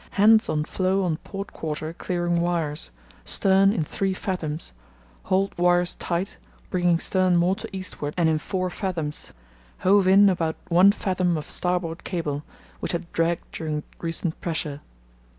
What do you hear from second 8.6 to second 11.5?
fathoms; hove in about one fathom of